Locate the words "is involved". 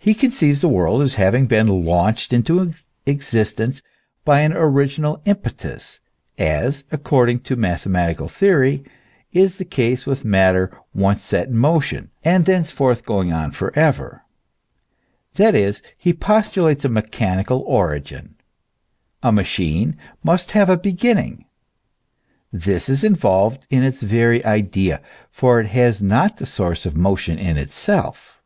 22.88-23.64